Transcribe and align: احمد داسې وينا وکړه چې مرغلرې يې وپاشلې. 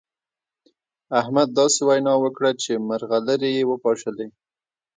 احمد 1.19 1.47
داسې 1.59 1.79
وينا 1.89 2.13
وکړه 2.23 2.51
چې 2.63 2.71
مرغلرې 2.89 3.49
يې 3.57 3.63
وپاشلې. 3.71 4.27